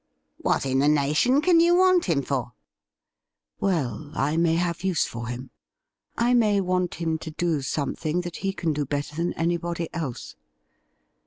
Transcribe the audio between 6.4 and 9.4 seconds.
want him to do something that he can do better than